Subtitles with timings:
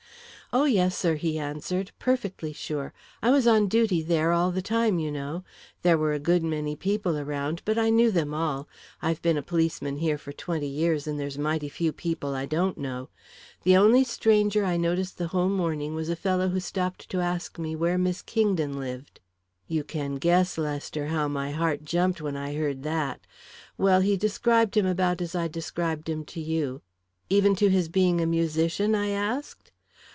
[0.53, 1.93] "'Oh, yes, sir,' he answered.
[1.97, 2.91] 'Perfectly sure.
[3.23, 5.45] I was on duty there all the time, you know.
[5.81, 8.67] There were a good many people around, but I knew them all.
[9.01, 12.77] I've been a policeman here for twenty years, and there's mighty few people I don't
[12.77, 13.07] know.
[13.63, 17.57] The only stranger I noticed the whole morning was a fellow who stopped to ask
[17.57, 19.21] me where Miss Kingdon lived.'
[19.69, 23.21] "You can guess, Lester, how my heart jumped when I heard that!
[23.77, 26.81] Well, he described him about as I described him to you"
[27.29, 29.69] "Even to his being a musician?" I asked.